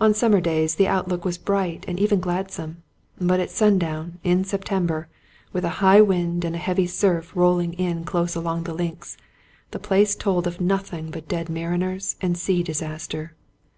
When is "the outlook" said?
0.76-1.22